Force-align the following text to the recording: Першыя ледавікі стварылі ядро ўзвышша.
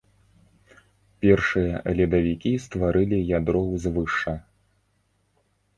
Першыя 1.25 1.75
ледавікі 1.99 2.51
стварылі 2.65 3.17
ядро 3.39 3.61
ўзвышша. 3.73 4.33